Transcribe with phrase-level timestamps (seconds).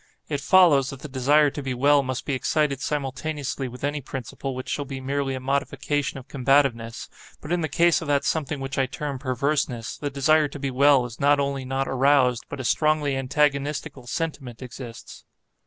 [0.29, 4.55] It follows, that the desire to be well must be excited simultaneously with any principle
[4.55, 7.07] which shall be merely a modification of combativeness,
[7.39, 10.71] but in the case of that something which I term perverseness, the desire to be
[10.71, 15.23] well is not only not aroused, but a strongly antagonistical sentiment exists.